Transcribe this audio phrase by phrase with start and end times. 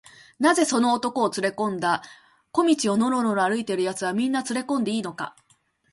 [0.39, 2.01] 「なぜその男をつれこんだんだ？
[2.51, 5.35] 小路をのろのろ歩いているやつは、みんなつれこんでいいのか？」